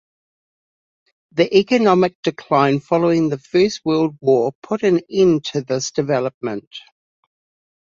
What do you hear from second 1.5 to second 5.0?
economic decline following the First World War put